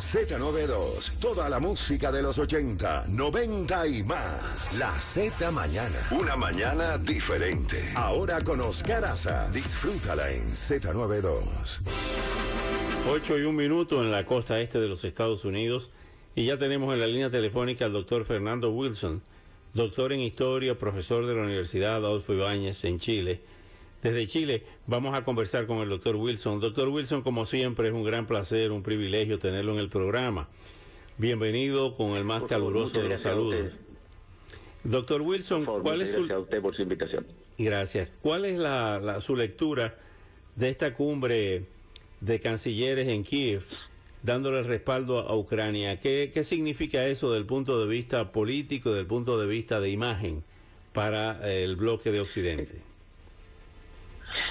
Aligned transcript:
Z92, 0.00 1.18
toda 1.20 1.50
la 1.50 1.60
música 1.60 2.10
de 2.10 2.22
los 2.22 2.38
80, 2.38 3.04
90 3.08 3.86
y 3.86 4.02
más. 4.02 4.78
La 4.78 4.90
Z 4.90 5.50
Mañana. 5.50 5.98
Una 6.18 6.36
mañana 6.36 6.96
diferente. 6.96 7.76
Ahora 7.94 8.42
con 8.42 8.60
Oscar 8.62 9.04
Aza. 9.04 9.48
Disfrútala 9.50 10.30
en 10.32 10.42
Z92. 10.50 11.80
8 13.10 13.38
y 13.38 13.42
un 13.42 13.54
minuto 13.54 14.02
en 14.02 14.10
la 14.10 14.24
costa 14.24 14.58
este 14.60 14.80
de 14.80 14.88
los 14.88 15.04
Estados 15.04 15.44
Unidos 15.44 15.90
y 16.34 16.46
ya 16.46 16.56
tenemos 16.56 16.92
en 16.94 17.00
la 17.00 17.06
línea 17.06 17.28
telefónica 17.30 17.84
al 17.84 17.92
doctor 17.92 18.24
Fernando 18.24 18.70
Wilson, 18.70 19.22
doctor 19.74 20.14
en 20.14 20.20
historia, 20.20 20.78
profesor 20.78 21.26
de 21.26 21.34
la 21.34 21.42
Universidad 21.42 21.96
Adolfo 21.96 22.32
Ibáñez 22.32 22.84
en 22.84 22.98
Chile. 22.98 23.42
Desde 24.02 24.26
Chile 24.26 24.62
vamos 24.86 25.14
a 25.14 25.24
conversar 25.24 25.66
con 25.66 25.78
el 25.78 25.88
doctor 25.90 26.16
Wilson. 26.16 26.60
Doctor 26.60 26.88
Wilson, 26.88 27.22
como 27.22 27.44
siempre, 27.44 27.88
es 27.88 27.94
un 27.94 28.04
gran 28.04 28.26
placer, 28.26 28.72
un 28.72 28.82
privilegio 28.82 29.38
tenerlo 29.38 29.72
en 29.74 29.78
el 29.78 29.88
programa. 29.90 30.48
Bienvenido 31.18 31.94
con 31.94 32.12
el 32.16 32.24
más 32.24 32.44
caluroso 32.44 33.00
de 33.02 33.08
los 33.10 33.20
saludos. 33.20 33.72
Doctor 34.84 35.20
Wilson, 35.20 35.66
¿cuál 35.66 36.00
es 36.00 36.12
su... 36.12 36.18
Gracias 36.20 36.36
a 36.36 36.40
usted 36.40 36.62
por 36.62 36.74
su 36.74 36.82
invitación. 36.82 37.26
Gracias. 37.58 38.10
¿Cuál 38.22 38.46
es 38.46 38.56
la, 38.58 38.98
la- 39.00 39.20
su 39.20 39.36
lectura 39.36 39.98
de 40.56 40.70
esta 40.70 40.94
cumbre 40.94 41.64
de 42.22 42.40
cancilleres 42.40 43.06
en 43.08 43.22
Kiev, 43.22 43.64
dándole 44.22 44.62
respaldo 44.62 45.18
a 45.18 45.36
Ucrania? 45.36 46.00
¿Qué, 46.00 46.30
qué 46.32 46.42
significa 46.42 47.06
eso 47.06 47.30
desde 47.32 47.40
el 47.42 47.46
punto 47.46 47.78
de 47.78 47.86
vista 47.86 48.32
político, 48.32 48.88
desde 48.88 49.02
el 49.02 49.06
punto 49.06 49.38
de 49.38 49.46
vista 49.46 49.78
de 49.78 49.90
imagen 49.90 50.42
para 50.94 51.52
el 51.52 51.76
bloque 51.76 52.10
de 52.10 52.20
Occidente? 52.22 52.80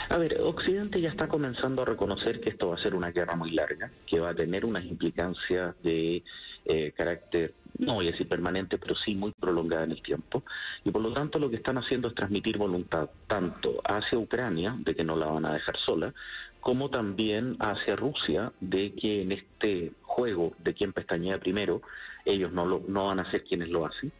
A 0.09 0.17
ver, 0.17 0.41
Occidente 0.41 0.99
ya 0.99 1.09
está 1.09 1.27
comenzando 1.27 1.83
a 1.83 1.85
reconocer 1.85 2.41
que 2.41 2.49
esto 2.49 2.69
va 2.69 2.75
a 2.75 2.81
ser 2.81 2.95
una 2.95 3.11
guerra 3.11 3.35
muy 3.35 3.51
larga, 3.51 3.91
que 4.07 4.19
va 4.19 4.29
a 4.29 4.33
tener 4.33 4.65
unas 4.65 4.83
implicancias 4.83 5.75
de 5.83 6.23
eh, 6.65 6.91
carácter, 6.97 7.53
no 7.77 7.93
voy 7.93 8.07
a 8.07 8.11
decir 8.11 8.27
permanente, 8.27 8.79
pero 8.79 8.95
sí 8.95 9.13
muy 9.13 9.31
prolongada 9.33 9.83
en 9.83 9.91
el 9.91 10.01
tiempo. 10.01 10.43
Y 10.83 10.89
por 10.89 11.03
lo 11.03 11.13
tanto 11.13 11.37
lo 11.37 11.47
que 11.51 11.57
están 11.57 11.77
haciendo 11.77 12.07
es 12.07 12.15
transmitir 12.15 12.57
voluntad 12.57 13.07
tanto 13.27 13.81
hacia 13.83 14.17
Ucrania, 14.17 14.75
de 14.79 14.95
que 14.95 15.03
no 15.03 15.15
la 15.15 15.27
van 15.27 15.45
a 15.45 15.53
dejar 15.53 15.77
sola, 15.77 16.11
como 16.59 16.89
también 16.89 17.55
hacia 17.59 17.95
Rusia, 17.95 18.51
de 18.59 18.93
que 18.93 19.21
en 19.21 19.31
este 19.31 19.91
juego 20.01 20.53
de 20.57 20.73
quien 20.73 20.91
pestañea 20.91 21.37
primero, 21.39 21.83
ellos 22.25 22.51
no, 22.51 22.65
lo, 22.65 22.83
no 22.87 23.05
van 23.05 23.19
a 23.19 23.29
ser 23.29 23.43
quienes 23.43 23.69
lo 23.69 23.85
hacen. 23.85 24.11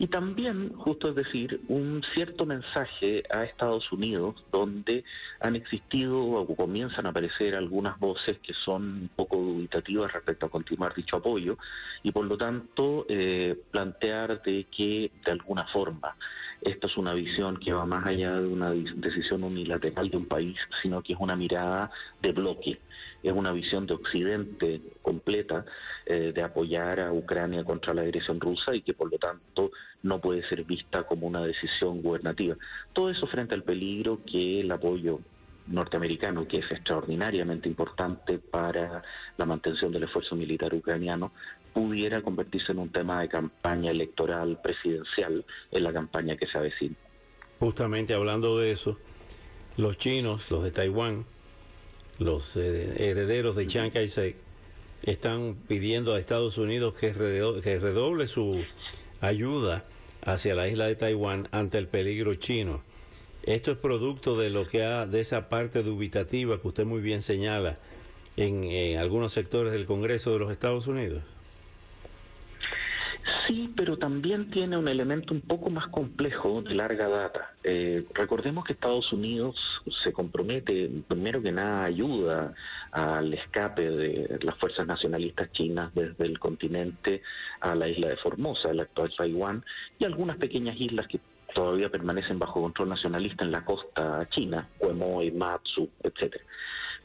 Y 0.00 0.06
también, 0.06 0.72
justo 0.74 1.08
es 1.08 1.16
decir, 1.16 1.60
un 1.66 2.02
cierto 2.14 2.46
mensaje 2.46 3.24
a 3.30 3.42
Estados 3.42 3.90
Unidos 3.90 4.36
donde 4.52 5.04
han 5.40 5.56
existido 5.56 6.20
o 6.20 6.54
comienzan 6.54 7.06
a 7.06 7.08
aparecer 7.08 7.56
algunas 7.56 7.98
voces 7.98 8.38
que 8.38 8.54
son 8.54 8.82
un 8.82 9.10
poco 9.16 9.36
dubitativas 9.38 10.12
respecto 10.12 10.46
a 10.46 10.50
continuar 10.50 10.94
dicho 10.94 11.16
apoyo 11.16 11.58
y 12.04 12.12
por 12.12 12.26
lo 12.26 12.38
tanto 12.38 13.06
eh, 13.08 13.60
plantear 13.72 14.40
de 14.42 14.66
que 14.70 15.10
de 15.24 15.32
alguna 15.32 15.64
forma 15.64 16.16
esta 16.62 16.86
es 16.86 16.96
una 16.96 17.14
visión 17.14 17.58
que 17.58 17.72
va 17.72 17.86
más 17.86 18.06
allá 18.06 18.40
de 18.40 18.46
una 18.46 18.70
decisión 18.70 19.44
unilateral 19.44 20.10
de 20.10 20.16
un 20.16 20.26
país, 20.26 20.58
sino 20.82 21.02
que 21.02 21.12
es 21.12 21.18
una 21.20 21.36
mirada 21.36 21.90
de 22.20 22.32
bloque, 22.32 22.80
es 23.22 23.32
una 23.32 23.52
visión 23.52 23.86
de 23.86 23.94
Occidente 23.94 24.80
completa 25.02 25.64
eh, 26.06 26.32
de 26.34 26.42
apoyar 26.42 27.00
a 27.00 27.12
Ucrania 27.12 27.64
contra 27.64 27.94
la 27.94 28.02
agresión 28.02 28.40
rusa 28.40 28.74
y 28.74 28.82
que 28.82 28.94
por 28.94 29.10
lo 29.10 29.18
tanto 29.18 29.70
no 30.02 30.20
puede 30.20 30.46
ser 30.48 30.64
vista 30.64 31.04
como 31.04 31.26
una 31.26 31.42
decisión 31.44 32.02
gubernativa. 32.02 32.56
Todo 32.92 33.10
eso 33.10 33.26
frente 33.26 33.54
al 33.54 33.62
peligro 33.62 34.20
que 34.24 34.60
el 34.60 34.70
apoyo 34.70 35.20
norteamericano, 35.70 36.46
que 36.48 36.58
es 36.58 36.70
extraordinariamente 36.70 37.68
importante 37.68 38.38
para 38.38 39.02
la 39.36 39.44
mantención 39.44 39.92
del 39.92 40.04
esfuerzo 40.04 40.34
militar 40.36 40.74
ucraniano, 40.74 41.32
pudiera 41.72 42.22
convertirse 42.22 42.72
en 42.72 42.78
un 42.78 42.88
tema 42.90 43.20
de 43.20 43.28
campaña 43.28 43.90
electoral 43.90 44.58
presidencial 44.62 45.44
en 45.70 45.82
la 45.84 45.92
campaña 45.92 46.36
que 46.36 46.46
se 46.46 46.58
avecina. 46.58 46.94
Justamente 47.60 48.14
hablando 48.14 48.58
de 48.58 48.72
eso, 48.72 48.98
los 49.76 49.96
chinos, 49.98 50.50
los 50.50 50.64
de 50.64 50.70
Taiwán, 50.70 51.24
los 52.18 52.56
eh, 52.56 53.10
herederos 53.10 53.54
de 53.54 53.66
Chiang 53.66 53.90
Kai-shek, 53.90 54.36
están 55.04 55.54
pidiendo 55.68 56.14
a 56.14 56.18
Estados 56.18 56.58
Unidos 56.58 56.94
que, 56.94 57.14
redo- 57.14 57.60
que 57.62 57.78
redoble 57.78 58.26
su 58.26 58.64
ayuda 59.20 59.84
hacia 60.24 60.54
la 60.56 60.66
isla 60.68 60.86
de 60.86 60.96
Taiwán 60.96 61.48
ante 61.52 61.78
el 61.78 61.86
peligro 61.86 62.34
chino. 62.34 62.82
Esto 63.48 63.72
es 63.72 63.78
producto 63.78 64.36
de 64.36 64.50
lo 64.50 64.66
que 64.66 64.84
ha, 64.84 65.06
de 65.06 65.20
esa 65.20 65.48
parte 65.48 65.82
dubitativa 65.82 66.60
que 66.60 66.68
usted 66.68 66.84
muy 66.84 67.00
bien 67.00 67.22
señala 67.22 67.78
en, 68.36 68.98
algunos 68.98 69.32
sectores 69.32 69.72
del 69.72 69.86
Congreso 69.86 70.34
de 70.34 70.38
los 70.38 70.50
Estados 70.50 70.86
Unidos. 70.86 71.22
Sí, 73.46 73.72
pero 73.74 73.96
también 73.96 74.50
tiene 74.50 74.76
un 74.76 74.86
elemento 74.86 75.32
un 75.32 75.40
poco 75.40 75.70
más 75.70 75.86
complejo 75.86 76.60
de 76.60 76.74
larga 76.74 77.08
data. 77.08 77.54
Eh, 77.64 78.04
recordemos 78.12 78.66
que 78.66 78.74
Estados 78.74 79.14
Unidos 79.14 79.82
se 80.02 80.12
compromete, 80.12 80.90
primero 81.08 81.40
que 81.40 81.50
nada, 81.50 81.84
ayuda 81.84 82.52
al 82.92 83.32
escape 83.32 83.88
de 83.88 84.40
las 84.42 84.58
fuerzas 84.58 84.86
nacionalistas 84.86 85.50
chinas 85.52 85.94
desde 85.94 86.26
el 86.26 86.38
continente 86.38 87.22
a 87.60 87.74
la 87.74 87.88
isla 87.88 88.08
de 88.08 88.16
Formosa, 88.18 88.72
el 88.72 88.80
actual 88.80 89.10
Taiwán, 89.16 89.64
y 89.98 90.04
algunas 90.04 90.36
pequeñas 90.36 90.78
islas 90.78 91.06
que 91.06 91.18
todavía 91.54 91.90
permanecen 91.90 92.38
bajo 92.38 92.60
control 92.60 92.90
nacionalista 92.90 93.44
en 93.44 93.52
la 93.52 93.64
costa 93.64 94.28
china, 94.30 94.68
Quemoy, 94.80 95.30
Matsu, 95.30 95.88
etcétera. 96.02 96.44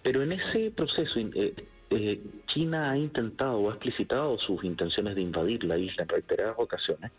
Pero 0.02 0.22
en 0.22 0.34
ese 0.34 0.72
proceso 0.72 1.20
eh, 1.20 1.54
eh, 1.90 2.22
China 2.48 2.92
ha 2.92 2.98
intentado 2.98 3.60
o 3.60 3.70
ha 3.70 3.74
explicitado 3.74 4.38
sus 4.38 4.64
intenciones 4.64 5.16
de 5.16 5.22
invadir 5.22 5.64
la 5.64 5.78
isla 5.78 6.04
en 6.04 6.10
reiteradas 6.10 6.56
ocasiones, 6.58 7.12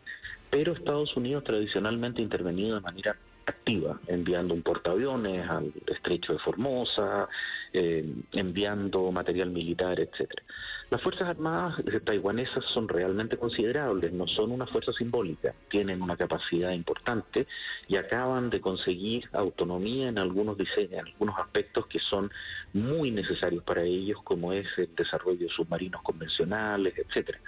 pero 0.50 0.72
Estados 0.72 1.16
Unidos 1.16 1.44
tradicionalmente 1.44 2.20
ha 2.20 2.24
intervenido 2.24 2.74
de 2.76 2.80
manera 2.80 3.16
activa, 3.46 3.98
enviando 4.06 4.54
un 4.54 4.62
portaaviones 4.62 5.48
al 5.48 5.72
estrecho 5.86 6.32
de 6.32 6.38
Formosa, 6.38 7.28
eh, 7.72 8.04
enviando 8.32 9.10
material 9.12 9.50
militar, 9.50 10.00
etcétera. 10.00 10.42
Las 10.90 11.02
Fuerzas 11.02 11.28
Armadas 11.28 11.82
taiwanesas 12.04 12.64
son 12.66 12.88
realmente 12.88 13.36
considerables, 13.36 14.12
no 14.12 14.28
son 14.28 14.52
una 14.52 14.66
fuerza 14.66 14.92
simbólica, 14.92 15.54
tienen 15.70 16.02
una 16.02 16.16
capacidad 16.16 16.70
importante 16.70 17.46
y 17.88 17.96
acaban 17.96 18.50
de 18.50 18.60
conseguir 18.60 19.28
autonomía 19.32 20.08
en 20.08 20.18
algunos 20.18 20.56
diseños, 20.56 20.92
en 20.92 21.06
algunos 21.06 21.38
aspectos 21.38 21.86
que 21.86 21.98
son 21.98 22.30
muy 22.72 23.10
necesarios 23.10 23.64
para 23.64 23.82
ellos, 23.82 24.18
como 24.22 24.52
es 24.52 24.66
el 24.76 24.94
desarrollo 24.94 25.46
de 25.46 25.52
submarinos 25.52 26.02
convencionales, 26.02 26.94
etcétera. 26.96 27.40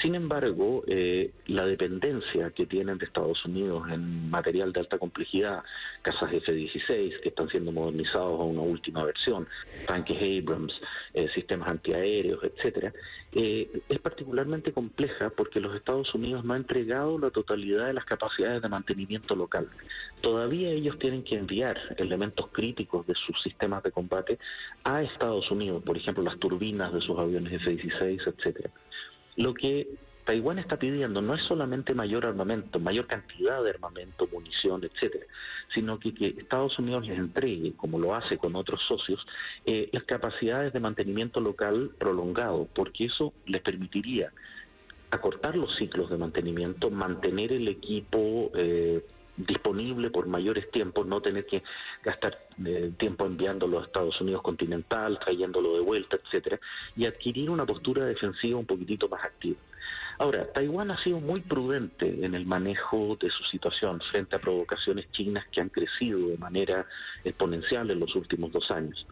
Sin 0.00 0.14
embargo, 0.16 0.82
eh, 0.86 1.30
la 1.46 1.64
dependencia 1.66 2.50
que 2.50 2.66
tienen 2.66 2.98
de 2.98 3.06
Estados 3.06 3.44
Unidos 3.44 3.88
en 3.90 4.28
material 4.28 4.72
de 4.72 4.80
alta 4.80 4.98
complejidad, 4.98 5.62
casas 6.02 6.32
F-16 6.32 7.20
que 7.20 7.28
están 7.28 7.48
siendo 7.48 7.70
modernizados 7.70 8.40
a 8.40 8.42
una 8.42 8.62
última 8.62 9.04
versión, 9.04 9.46
tanques 9.86 10.16
Abrams, 10.16 10.74
eh, 11.14 11.28
sistemas 11.34 11.68
antiaéreos, 11.68 12.42
etcétera, 12.42 12.92
eh, 13.32 13.82
es 13.88 13.98
particularmente 14.00 14.72
compleja 14.72 15.30
porque 15.30 15.60
los 15.60 15.74
Estados 15.76 16.12
Unidos 16.14 16.44
no 16.44 16.54
han 16.54 16.62
entregado 16.62 17.18
la 17.18 17.30
totalidad 17.30 17.86
de 17.86 17.94
las 17.94 18.04
capacidades 18.04 18.62
de 18.62 18.68
mantenimiento 18.68 19.36
local. 19.36 19.68
Todavía 20.20 20.70
ellos 20.70 20.98
tienen 20.98 21.22
que 21.22 21.36
enviar 21.36 21.78
elementos 21.98 22.48
críticos 22.50 23.06
de 23.06 23.14
sus 23.14 23.40
sistemas 23.42 23.82
de 23.84 23.92
combate 23.92 24.38
a 24.82 25.02
Estados 25.02 25.50
Unidos, 25.50 25.82
por 25.84 25.96
ejemplo, 25.96 26.24
las 26.24 26.38
turbinas 26.38 26.92
de 26.92 27.00
sus 27.00 27.16
aviones 27.16 27.52
F-16, 27.52 28.20
etcétera 28.26 28.70
lo 29.36 29.54
que 29.54 29.88
Taiwán 30.24 30.58
está 30.58 30.78
pidiendo 30.78 31.20
no 31.20 31.34
es 31.34 31.42
solamente 31.42 31.94
mayor 31.94 32.24
armamento, 32.24 32.80
mayor 32.80 33.06
cantidad 33.06 33.62
de 33.62 33.70
armamento, 33.70 34.26
munición, 34.32 34.82
etcétera, 34.84 35.26
sino 35.72 35.98
que, 35.98 36.14
Estados 36.38 36.78
Unidos 36.78 37.06
les 37.06 37.18
entregue, 37.18 37.74
como 37.76 37.98
lo 37.98 38.14
hace 38.14 38.38
con 38.38 38.56
otros 38.56 38.82
socios, 38.82 39.26
eh, 39.66 39.90
las 39.92 40.04
capacidades 40.04 40.72
de 40.72 40.80
mantenimiento 40.80 41.40
local 41.40 41.90
prolongado, 41.98 42.68
porque 42.74 43.06
eso 43.06 43.34
les 43.46 43.60
permitiría 43.60 44.32
acortar 45.10 45.56
los 45.56 45.76
ciclos 45.76 46.10
de 46.10 46.16
mantenimiento, 46.16 46.90
mantener 46.90 47.52
el 47.52 47.68
equipo 47.68 48.50
eh, 48.54 49.04
disponible 49.36 50.10
por 50.10 50.26
mayores 50.26 50.70
tiempos, 50.70 51.06
no 51.06 51.20
tener 51.20 51.46
que 51.46 51.62
gastar 52.02 52.38
eh, 52.64 52.92
tiempo 52.96 53.26
enviándolo 53.26 53.80
a 53.80 53.84
Estados 53.84 54.20
Unidos 54.20 54.42
continental, 54.42 55.18
trayéndolo 55.18 55.74
de 55.74 55.80
vuelta, 55.80 56.16
etcétera, 56.16 56.60
y 56.96 57.06
adquirir 57.06 57.50
una 57.50 57.66
postura 57.66 58.04
defensiva 58.04 58.58
un 58.58 58.66
poquitito 58.66 59.08
más 59.08 59.24
activa. 59.24 59.58
Ahora, 60.18 60.46
Taiwán 60.52 60.92
ha 60.92 61.02
sido 61.02 61.18
muy 61.18 61.40
prudente 61.40 62.24
en 62.24 62.34
el 62.34 62.46
manejo 62.46 63.16
de 63.20 63.30
su 63.30 63.42
situación 63.44 64.00
frente 64.12 64.36
a 64.36 64.40
provocaciones 64.40 65.10
chinas 65.10 65.44
que 65.50 65.60
han 65.60 65.70
crecido 65.70 66.28
de 66.28 66.38
manera 66.38 66.86
exponencial 67.24 67.90
en 67.90 67.98
los 67.98 68.14
últimos 68.14 68.52
dos 68.52 68.70
años. 68.70 69.06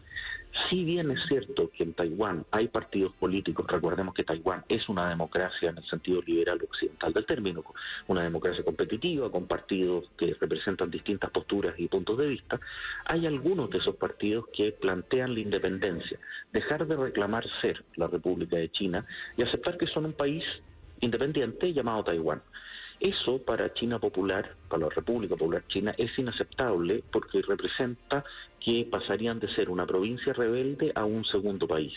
Si 0.53 0.83
bien 0.83 1.09
es 1.09 1.25
cierto 1.25 1.71
que 1.71 1.83
en 1.83 1.93
Taiwán 1.93 2.45
hay 2.51 2.67
partidos 2.67 3.13
políticos, 3.13 3.65
recordemos 3.67 4.13
que 4.13 4.23
Taiwán 4.23 4.63
es 4.69 4.87
una 4.87 5.09
democracia 5.09 5.69
en 5.69 5.79
el 5.79 5.83
sentido 5.85 6.21
liberal 6.21 6.59
occidental 6.63 7.11
del 7.11 7.25
término, 7.25 7.63
una 8.07 8.21
democracia 8.21 8.63
competitiva 8.63 9.31
con 9.31 9.47
partidos 9.47 10.11
que 10.15 10.35
representan 10.39 10.91
distintas 10.91 11.31
posturas 11.31 11.73
y 11.79 11.87
puntos 11.87 12.19
de 12.19 12.27
vista, 12.27 12.59
hay 13.05 13.25
algunos 13.25 13.71
de 13.71 13.79
esos 13.79 13.95
partidos 13.95 14.45
que 14.53 14.71
plantean 14.71 15.33
la 15.33 15.39
independencia, 15.39 16.19
dejar 16.51 16.85
de 16.85 16.97
reclamar 16.97 17.45
ser 17.59 17.83
la 17.95 18.07
República 18.07 18.57
de 18.57 18.69
China 18.69 19.05
y 19.35 19.41
aceptar 19.41 19.77
que 19.77 19.87
son 19.87 20.05
un 20.05 20.13
país 20.13 20.43
independiente 21.01 21.73
llamado 21.73 22.03
Taiwán. 22.03 22.43
Eso 23.03 23.37
para 23.37 23.73
China 23.73 23.99
Popular, 23.99 24.55
para 24.69 24.83
la 24.83 24.89
República 24.89 25.35
Popular 25.35 25.61
China, 25.67 25.93
es 25.97 26.17
inaceptable 26.17 27.03
porque 27.11 27.41
representa 27.41 28.23
que 28.61 28.87
pasarían 28.89 29.41
de 29.41 29.53
ser 29.53 29.69
una 29.69 29.85
provincia 29.85 30.31
rebelde 30.31 30.93
a 30.95 31.03
un 31.03 31.25
segundo 31.25 31.67
país. 31.67 31.91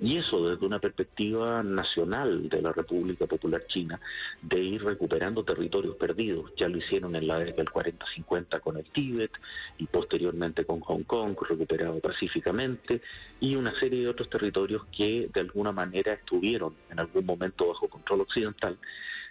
Y 0.00 0.16
eso 0.16 0.48
desde 0.48 0.66
una 0.66 0.80
perspectiva 0.80 1.62
nacional 1.62 2.48
de 2.48 2.62
la 2.62 2.72
República 2.72 3.28
Popular 3.28 3.64
China, 3.68 4.00
de 4.42 4.58
ir 4.60 4.82
recuperando 4.82 5.44
territorios 5.44 5.94
perdidos. 5.94 6.50
Ya 6.56 6.68
lo 6.68 6.78
hicieron 6.78 7.14
en 7.14 7.28
la 7.28 7.38
década 7.38 7.62
del 7.62 7.96
40-50 8.26 8.60
con 8.60 8.76
el 8.76 8.86
Tíbet 8.86 9.30
y 9.78 9.86
posteriormente 9.86 10.64
con 10.64 10.80
Hong 10.80 11.04
Kong, 11.04 11.36
recuperado 11.48 12.00
pacíficamente, 12.00 13.02
y 13.38 13.54
una 13.54 13.78
serie 13.78 14.00
de 14.00 14.08
otros 14.08 14.28
territorios 14.28 14.84
que 14.90 15.30
de 15.32 15.40
alguna 15.42 15.70
manera 15.70 16.14
estuvieron 16.14 16.74
en 16.90 16.98
algún 16.98 17.24
momento 17.24 17.68
bajo 17.68 17.86
control 17.86 18.22
occidental. 18.22 18.76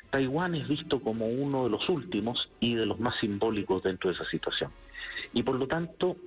Taiwán 0.09 0.55
es 0.55 0.67
visto 0.67 0.99
como 0.99 1.27
uno 1.27 1.65
de 1.65 1.69
los 1.69 1.87
últimos 1.89 2.49
y 2.59 2.75
de 2.75 2.85
los 2.85 2.99
más 2.99 3.19
simbólicos 3.19 3.83
dentro 3.83 4.09
de 4.09 4.15
esa 4.15 4.29
situación. 4.29 4.71
Y 5.33 5.43
por 5.43 5.55
lo 5.55 5.67
tanto, 5.67 6.17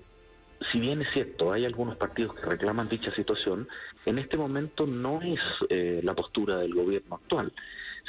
si 0.71 0.79
bien 0.79 1.03
es 1.03 1.09
cierto, 1.13 1.53
hay 1.53 1.65
algunos 1.65 1.97
partidos 1.97 2.35
que 2.35 2.43
reclaman 2.43 2.89
dicha 2.89 3.13
situación, 3.15 3.69
en 4.07 4.19
este 4.19 4.37
momento 4.37 4.87
no 4.87 5.21
es 5.21 5.41
eh, 5.69 6.01
la 6.03 6.15
postura 6.15 6.59
del 6.59 6.75
gobierno 6.75 7.17
actual. 7.17 7.53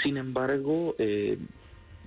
Sin 0.01 0.17
embargo, 0.17 0.95
eh, 0.97 1.37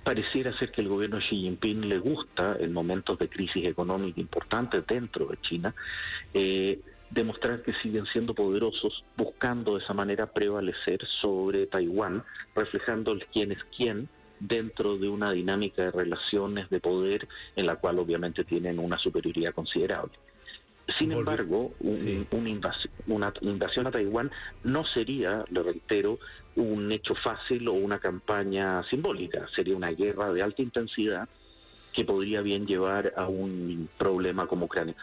pareciera 0.03 0.57
ser 0.57 0.71
que 0.71 0.81
el 0.81 0.87
gobierno 0.87 1.17
de 1.17 1.23
Xi 1.23 1.35
Jinping 1.35 1.89
le 1.89 1.99
gusta, 1.99 2.55
en 2.59 2.71
momentos 2.71 3.19
de 3.19 3.27
crisis 3.27 3.65
económica 3.65 4.21
importante 4.21 4.81
dentro 4.81 5.25
de 5.25 5.37
China, 5.41 5.75
eh, 6.33 6.79
demostrar 7.09 7.61
que 7.61 7.73
siguen 7.73 8.05
siendo 8.07 8.33
poderosos, 8.33 9.03
buscando 9.15 9.77
de 9.77 9.83
esa 9.83 9.93
manera 9.93 10.27
prevalecer 10.27 11.05
sobre 11.07 11.67
Taiwán, 11.67 12.23
reflejando 12.55 13.11
el 13.11 13.25
quién 13.27 13.51
es 13.51 13.63
quién 13.75 14.09
dentro 14.39 14.97
de 14.97 15.09
una 15.09 15.31
dinámica 15.31 15.83
de 15.83 15.91
relaciones 15.91 16.69
de 16.69 16.79
poder 16.79 17.27
en 17.55 17.65
la 17.65 17.77
cual 17.77 17.99
obviamente 17.99 18.43
tienen 18.43 18.79
una 18.79 18.97
superioridad 18.97 19.53
considerable. 19.53 20.13
Sin 20.97 21.11
embargo, 21.11 21.73
una, 21.81 22.49
invasión, 23.43 23.87
a 23.87 23.91
Taiwán 23.91 24.31
no 24.63 24.85
sería, 24.85 25.43
le 25.49 25.61
reitero, 25.61 26.17
un 26.55 26.91
hecho 26.91 27.13
fácil 27.13 27.67
o 27.67 27.73
una 27.73 27.99
campaña 27.99 28.83
simbólica, 28.89 29.47
sería 29.53 29.75
una 29.75 29.91
guerra 29.91 30.31
de 30.31 30.41
alta 30.41 30.61
intensidad 30.61 31.27
que 31.91 32.05
podría 32.05 32.41
bien 32.41 32.65
llevar 32.65 33.13
a 33.17 33.27
un 33.27 33.89
problema 33.97 34.47
como 34.47 34.67
Ucrania. 34.67 34.95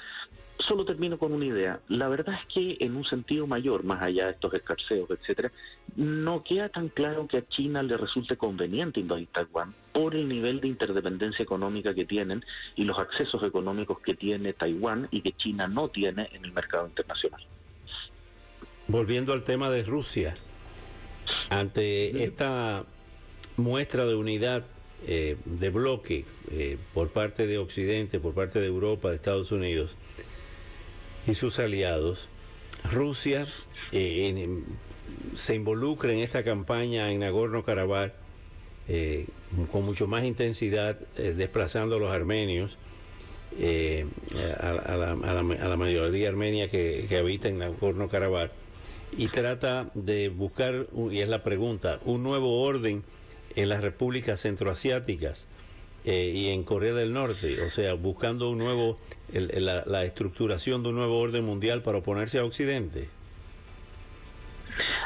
Solo 0.58 0.84
termino 0.84 1.18
con 1.18 1.32
una 1.32 1.44
idea. 1.44 1.80
La 1.88 2.08
verdad 2.08 2.36
es 2.40 2.54
que 2.54 2.76
en 2.80 2.96
un 2.96 3.04
sentido 3.04 3.46
mayor, 3.46 3.82
más 3.82 4.02
allá 4.02 4.26
de 4.26 4.32
estos 4.32 4.54
escarceos, 4.54 5.10
etcétera, 5.10 5.50
no 5.96 6.44
queda 6.44 6.68
tan 6.68 6.88
claro 6.88 7.26
que 7.26 7.38
a 7.38 7.48
China 7.48 7.82
le 7.82 7.96
resulte 7.96 8.36
conveniente 8.36 9.00
invadir 9.00 9.28
Taiwán 9.32 9.74
por 9.92 10.14
el 10.14 10.28
nivel 10.28 10.60
de 10.60 10.68
interdependencia 10.68 11.42
económica 11.42 11.92
que 11.92 12.04
tienen 12.04 12.44
y 12.76 12.84
los 12.84 12.98
accesos 12.98 13.42
económicos 13.42 13.98
que 14.00 14.14
tiene 14.14 14.52
Taiwán 14.52 15.08
y 15.10 15.22
que 15.22 15.32
China 15.32 15.66
no 15.66 15.88
tiene 15.88 16.28
en 16.32 16.44
el 16.44 16.52
mercado 16.52 16.86
internacional. 16.86 17.44
Volviendo 18.86 19.32
al 19.32 19.44
tema 19.44 19.70
de 19.70 19.82
Rusia, 19.82 20.36
ante 21.50 22.24
esta 22.24 22.84
muestra 23.56 24.04
de 24.06 24.14
unidad 24.14 24.64
eh, 25.06 25.36
de 25.44 25.70
bloque 25.70 26.24
eh, 26.50 26.78
por 26.92 27.10
parte 27.10 27.46
de 27.46 27.58
Occidente, 27.58 28.20
por 28.20 28.34
parte 28.34 28.60
de 28.60 28.66
Europa, 28.66 29.10
de 29.10 29.16
Estados 29.16 29.52
Unidos, 29.52 29.96
y 31.26 31.35
sus 31.35 31.59
aliados, 31.59 32.29
Rusia 32.91 33.47
eh, 33.93 34.62
se 35.35 35.55
involucra 35.55 36.12
en 36.12 36.19
esta 36.19 36.43
campaña 36.43 37.11
en 37.11 37.21
Nagorno-Karabaj 37.21 38.12
eh, 38.88 39.26
con 39.73 39.85
mucho 39.85 40.06
más 40.06 40.25
intensidad, 40.25 40.99
eh, 41.17 41.35
desplazando 41.37 41.97
a 41.97 41.99
los 41.99 42.11
armenios, 42.11 42.79
a, 44.61 44.97
la, 44.97 45.76
mayoría 45.76 46.29
armenia 46.29 46.69
que, 46.69 47.06
que 47.09 47.17
habita 47.17 47.49
en 47.49 47.59
Nagorno-Karabaj, 47.59 48.50
y 49.17 49.29
trata 49.29 49.91
de 49.94 50.29
buscar, 50.29 50.88
y 51.11 51.21
es 51.21 51.29
la 51.29 51.43
pregunta, 51.43 52.00
un 52.05 52.23
nuevo 52.25 52.62
orden 52.62 53.05
en 53.55 53.69
las 53.69 53.82
repúblicas 53.82 54.41
centroasiáticas 54.41 55.47
eh, 56.04 56.32
y 56.34 56.48
en 56.48 56.64
Corea 56.64 56.92
del 56.92 57.14
Norte, 57.14 57.62
o 57.62 57.70
sea, 57.70 57.94
buscando 57.94 58.50
un 58.50 58.58
nuevo, 58.58 58.98
la, 59.32 60.04
estructuración 60.04 60.82
de 60.82 60.90
un 60.90 60.96
nuevo 60.96 61.18
orden 61.18 61.44
mundial 61.44 61.82
para 61.82 61.98
oponerse 61.98 62.38
a 62.38 62.44
Occidente? 62.44 63.08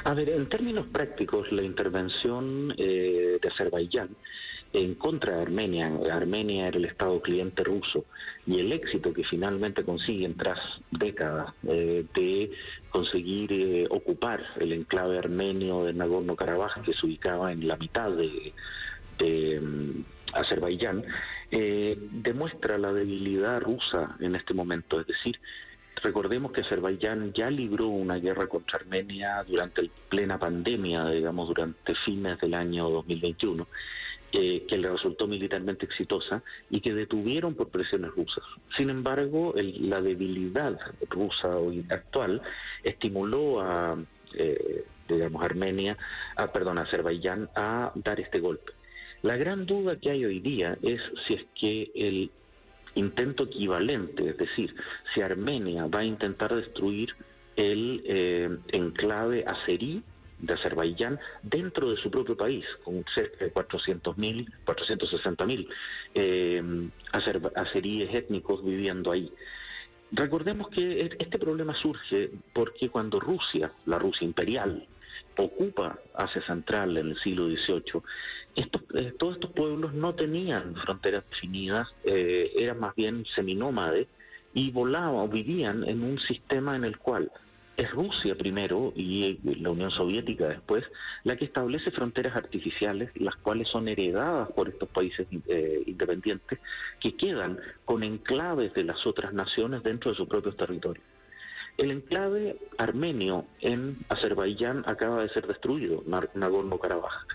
A 0.03 0.13
ver, 0.15 0.31
en 0.31 0.49
términos 0.49 0.87
prácticos, 0.87 1.53
la 1.53 1.63
intervención 1.63 2.75
eh, 2.79 3.39
de 3.41 3.49
Azerbaiyán 3.49 4.09
en 4.73 4.97
contra 4.97 5.37
de 5.37 5.43
Armenia, 5.43 5.91
Armenia 6.13 6.67
era 6.67 6.77
el 6.77 6.85
Estado 6.85 7.23
cliente 7.23 7.63
ruso, 7.63 8.05
y 8.47 8.59
el 8.59 8.73
éxito 8.73 9.15
que 9.15 9.25
finalmente 9.25 9.85
consiguen 9.85 10.35
tras 10.35 10.59
décadas 10.91 11.55
eh, 11.67 12.05
de 12.13 12.51
conseguir 12.91 13.87
ocupar 13.91 14.45
el 14.59 14.73
enclave 14.73 15.19
armenio 15.19 15.85
de 15.85 15.95
Nagorno-Karabaj, 15.95 16.83
que 16.83 16.93
se 16.93 17.07
ubicaba 17.07 17.53
en 17.53 17.69
la 17.69 17.77
mitad 17.77 18.11
de, 18.11 18.53
Azerbaiyán, 20.33 21.05
eh, 21.51 21.97
demuestra 21.99 22.79
la 22.79 22.93
debilidad 22.93 23.61
rusa 23.61 24.17
en 24.21 24.35
este 24.35 24.55
momento. 24.55 25.01
Es 25.01 25.07
decir, 25.07 25.41
recordemos 26.03 26.53
que 26.53 26.61
Azerbaiyán 26.61 27.33
ya 27.33 27.51
libró 27.51 27.89
una 27.89 28.17
guerra 28.17 28.47
contra 28.47 28.79
Armenia 28.79 29.43
durante 29.45 29.83
la 29.83 29.91
plena 30.09 30.39
pandemia, 30.39 31.07
digamos, 31.11 31.49
durante 31.49 31.95
fines 31.95 32.39
del 32.41 32.55
año 32.55 32.89
2021. 32.91 33.67
Eh, 34.31 34.67
que 34.69 34.77
le 34.77 34.91
resultó 34.91 35.27
militarmente 35.27 35.87
exitosa 35.87 36.43
y 36.69 36.83
que 36.83 36.93
detuvieron 36.93 37.55
por 37.55 37.71
presiones 37.71 38.11
rusas. 38.11 38.45
Sin 38.77 38.91
embargo, 38.91 39.55
la 39.57 40.03
debilidad 40.03 40.79
rusa 41.09 41.57
hoy 41.57 41.87
actual 41.89 42.43
estimuló 42.85 43.63
a, 43.63 43.97
eh, 44.35 44.85
digamos, 45.09 45.43
Armenia, 45.43 45.97
a, 46.37 46.53
perdón, 46.53 46.77
a 46.77 46.83
Azerbaiyán 46.83 47.49
a 47.57 47.91
dar 47.95 48.21
este 48.21 48.39
golpe. 48.39 48.73
La 49.23 49.37
gran 49.37 49.67
duda 49.67 49.97
que 49.97 50.11
hay 50.11 50.25
hoy 50.25 50.41
día 50.41 50.79
es 50.83 51.01
si 51.27 51.35
es 51.35 51.47
que 51.59 51.91
el 51.95 52.31
intento 52.95 53.45
equivalente, 53.45 54.31
es 54.31 54.37
decir, 54.37 54.75
si 55.13 55.21
Armenia 55.21 55.87
va 55.87 56.01
a 56.01 56.05
intentar 56.05 56.55
destruir 56.55 57.15
el 57.57 58.03
eh, 58.07 58.49
enclave 58.69 59.45
azerí 59.45 60.03
de 60.39 60.55
Azerbaiyán 60.55 61.19
dentro 61.43 61.91
de 61.91 61.97
su 61.97 62.11
propio 62.11 62.37
país, 62.37 62.65
con 62.85 63.05
cerca 63.13 63.45
de 63.45 63.53
400.000, 63.53 64.49
460.000 64.65 65.69
eh, 66.15 66.91
azeríes 67.55 68.15
étnicos 68.15 68.65
viviendo 68.65 69.11
ahí. 69.11 69.33
Recordemos 70.13 70.69
que 70.69 71.01
e-, 71.01 71.17
este 71.19 71.39
problema 71.39 71.75
surge 71.75 72.31
porque 72.53 72.89
cuando 72.89 73.19
Rusia, 73.19 73.73
la 73.87 73.99
Rusia 73.99 74.25
imperial, 74.25 74.87
ocupa 75.37 75.99
Asia 76.15 76.43
Central 76.43 76.97
en 76.97 77.11
el 77.11 77.19
siglo 77.21 77.49
XVIII, 77.49 78.03
eh, 78.95 79.13
todos 79.19 79.35
estos 79.35 79.53
pueblos 79.53 79.95
no 79.95 80.15
tenían 80.15 80.75
fronteras 80.77 81.25
definidas, 81.31 81.89
eh, 82.05 82.53
eran 82.57 82.81
más 82.81 82.95
bien 82.95 83.25
seminómades 83.35 84.09
y 84.55 84.71
volaban 84.71 85.31
vivían 85.31 85.85
en 85.89 86.03
un 86.03 86.19
sistema 86.21 86.75
en 86.75 86.85
el 86.85 86.99
cual 86.99 87.31
es 87.79 87.93
Rusia 87.93 88.35
primero 88.35 88.93
y 88.97 89.25
eh, 89.25 89.39
la 89.61 89.71
Unión 89.71 89.93
Soviética 89.93 90.49
después 90.49 90.85
la 91.23 91.37
que 91.37 91.45
establece 91.45 91.93
fronteras 91.93 92.35
artificiales, 92.37 93.11
las 93.15 93.37
cuales 93.37 93.69
son 93.69 93.87
heredadas 93.87 94.51
por 94.51 94.69
estos 94.69 94.89
países 94.89 95.29
eh, 95.47 95.85
independientes 95.87 96.59
que 96.99 97.15
quedan 97.15 97.59
con 97.85 98.03
enclaves 98.03 98.75
de 98.75 98.83
las 98.83 99.07
otras 99.07 99.33
naciones 99.33 99.85
dentro 99.85 100.11
de 100.11 100.17
sus 100.17 100.29
propios 100.29 100.57
territorios. 100.57 101.05
El 101.77 101.93
enclave 101.93 102.57
armenio 102.79 103.47
en 103.61 103.99
Azerbaiyán 104.09 104.83
acaba 104.87 105.23
de 105.23 105.29
ser 105.29 105.47
destruido, 105.47 106.03
Nagorno-Karabaj. 106.05 107.27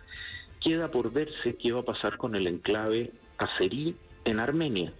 Queda 0.63 0.89
por 0.89 1.11
verse 1.11 1.55
qué 1.55 1.73
va 1.73 1.81
a 1.81 1.85
pasar 1.85 2.17
con 2.17 2.35
el 2.35 2.47
enclave 2.47 3.11
azerí 3.37 3.97
en 4.23 4.39
Armenia. 4.39 4.93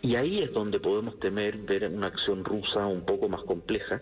Y 0.00 0.14
ahí 0.16 0.38
es 0.38 0.52
donde 0.52 0.80
podemos 0.80 1.18
temer 1.20 1.58
ver 1.58 1.86
una 1.88 2.06
acción 2.06 2.44
rusa 2.44 2.86
un 2.86 3.04
poco 3.04 3.28
más 3.28 3.42
compleja, 3.42 4.00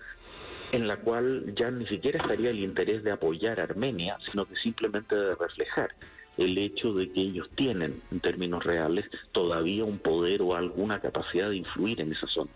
en 0.71 0.87
la 0.87 0.99
cual 0.99 1.53
ya 1.57 1.71
ni 1.73 1.87
siquiera 1.87 2.21
estaría 2.21 2.51
el 2.51 2.61
interés 2.61 3.03
de 3.03 3.11
apoyar 3.11 3.59
a 3.59 3.65
Armenia, 3.65 4.19
sino 4.31 4.47
que 4.47 4.55
simplemente 4.57 5.17
de 5.17 5.35
reflejar 5.35 5.91
el 6.37 6.57
hecho 6.59 6.93
de 6.95 7.11
que 7.11 7.23
ellos 7.23 7.49
tienen, 7.57 8.01
en 8.13 8.21
términos 8.21 8.63
reales, 8.63 9.07
todavía 9.33 9.85
un 9.85 9.99
poder 9.99 10.43
o 10.43 10.55
alguna 10.55 11.01
capacidad 11.01 11.51
de 11.51 11.57
influir 11.57 12.01
en 12.01 12.13
esa 12.13 12.29
zona. 12.29 12.51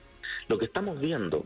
Lo 0.47 0.59
que 0.59 0.67
estamos 0.67 1.01
viendo 1.01 1.45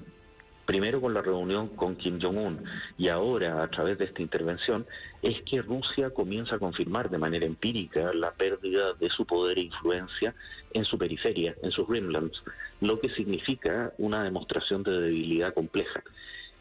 primero 0.64 1.00
con 1.00 1.14
la 1.14 1.22
reunión 1.22 1.68
con 1.68 1.96
Kim 1.96 2.20
Jong-un 2.20 2.64
y 2.98 3.08
ahora 3.08 3.62
a 3.62 3.68
través 3.68 3.98
de 3.98 4.04
esta 4.06 4.22
intervención, 4.22 4.86
es 5.22 5.42
que 5.42 5.62
Rusia 5.62 6.10
comienza 6.10 6.56
a 6.56 6.58
confirmar 6.58 7.10
de 7.10 7.18
manera 7.18 7.46
empírica 7.46 8.12
la 8.12 8.32
pérdida 8.32 8.94
de 8.94 9.10
su 9.10 9.26
poder 9.26 9.58
e 9.58 9.62
influencia 9.62 10.34
en 10.72 10.84
su 10.84 10.98
periferia, 10.98 11.54
en 11.62 11.70
sus 11.70 11.88
rimlands, 11.88 12.42
lo 12.80 12.98
que 13.00 13.10
significa 13.10 13.92
una 13.98 14.22
demostración 14.24 14.82
de 14.82 15.00
debilidad 15.00 15.54
compleja. 15.54 16.02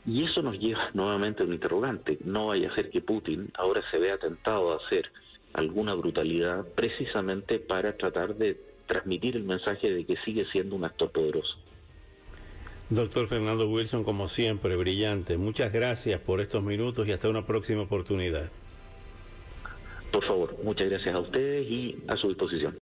Y 0.06 0.24
eso 0.24 0.42
nos 0.42 0.58
lleva 0.58 0.90
nuevamente 0.94 1.44
a 1.44 1.46
un 1.46 1.54
interrogante. 1.54 2.18
No 2.24 2.48
vaya 2.48 2.70
a 2.72 2.76
ser 2.76 2.90
que 2.90 3.02
Putin 3.02 3.52
ahora 3.54 3.84
se 3.92 4.00
vea 4.00 4.18
tentado 4.18 4.74
a 4.74 4.78
hacer 4.78 5.12
alguna 5.54 5.94
brutalidad 5.94 6.66
precisamente 6.76 7.60
para 7.60 7.98
tratar 7.98 8.36
de 8.36 8.60
transmitir 8.88 9.36
el 9.36 9.44
mensaje 9.44 9.92
de 9.92 10.06
que 10.06 10.18
sigue 10.18 10.46
siendo 10.52 10.76
un 10.76 10.86
actor 10.86 11.12
poderoso. 11.12 11.58
Doctor 12.92 13.26
Fernando 13.28 13.70
Wilson, 13.70 14.04
como 14.04 14.28
siempre, 14.28 14.76
brillante. 14.76 15.38
Muchas 15.38 15.72
gracias 15.72 16.20
por 16.20 16.42
estos 16.42 16.62
minutos 16.62 17.08
y 17.08 17.14
hasta 17.14 17.30
una 17.30 17.46
próxima 17.46 17.84
oportunidad. 17.84 18.52
Por 20.12 20.26
favor, 20.26 20.58
muchas 20.62 20.90
gracias 20.90 21.16
a 21.16 21.20
ustedes 21.20 21.72
y 21.72 22.04
a 22.10 22.18
su 22.18 22.28
disposición. 22.28 22.78